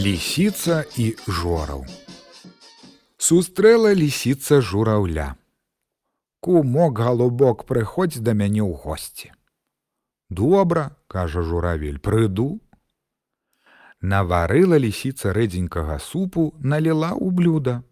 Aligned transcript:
Лісіца 0.00 0.84
і 0.96 1.12
жораў. 1.28 1.84
Сустрэла 3.20 3.92
лісіца 3.92 4.60
жураўля. 4.64 5.36
Кумок 6.40 6.98
галубок 6.98 7.66
прыходзь 7.68 8.24
да 8.24 8.32
мяне 8.32 8.64
ў 8.64 8.72
госці. 8.72 9.28
Добра, 10.30 10.96
кажа 11.06 11.42
журавель, 11.44 12.00
прыйду. 12.00 12.64
Наварыла 14.00 14.80
лісіца 14.80 15.32
рэдзенькага 15.36 15.98
супу, 16.00 16.56
наліла 16.64 17.12
ў 17.12 17.28
блюда. 17.36 17.82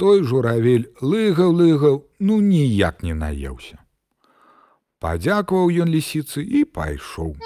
Той 0.00 0.24
журавель 0.24 0.88
лыгаў 1.04 1.52
лыгаў, 1.52 1.96
ну 2.18 2.40
ніяк 2.40 3.04
не 3.04 3.12
наеўся. 3.12 3.76
Падзякаваў 5.00 5.68
ён 5.84 5.92
лісіцы 5.92 6.40
і 6.40 6.64
пайшоў. 6.64 7.36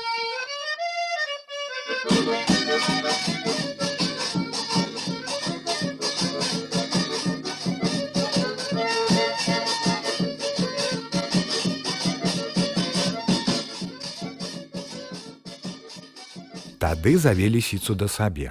Тады 16.84 17.16
заве 17.16 17.46
лісіцу 17.48 17.94
да 17.96 18.10
сабе. 18.12 18.50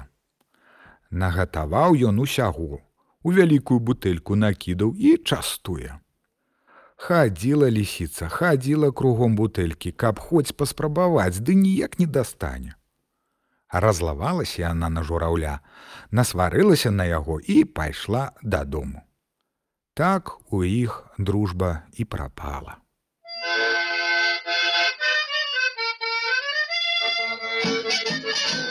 Нагатаваў 1.10 1.94
ён 2.08 2.16
усяго, 2.18 2.80
у 3.22 3.34
вялікую 3.36 3.78
бутэльку 3.78 4.34
накідаў 4.34 4.90
і 4.98 5.12
частуе. 5.22 6.00
Хадзіла 6.98 7.70
лісіца, 7.70 8.26
хадзіла 8.26 8.90
кругом 8.90 9.38
бутэлькі, 9.38 9.94
каб 9.94 10.18
хоць 10.18 10.50
паспрабаваць, 10.50 11.38
ды 11.38 11.54
ніяк 11.54 11.98
не 12.02 12.10
дастане. 12.10 12.74
Разлавалася 13.70 14.62
яна 14.66 14.90
на 14.90 15.06
жураўля, 15.06 15.60
насварылася 16.10 16.90
на 16.90 17.06
яго 17.06 17.38
і 17.38 17.62
пайшла 17.64 18.32
дадому. 18.42 19.06
Так 19.94 20.38
у 20.50 20.64
іх 20.66 21.04
дружба 21.18 21.86
і 21.94 22.04
прапала. 22.04 22.82
Thank 28.02 28.24
you. 28.24 28.63